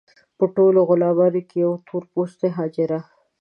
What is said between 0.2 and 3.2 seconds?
په ټولو غلامانو کې یوه تور پوستې حاجره.